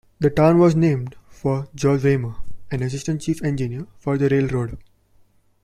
[0.19, 2.33] The town was named for George Raymer,
[2.71, 4.79] an assistant chief engineer for the railroad.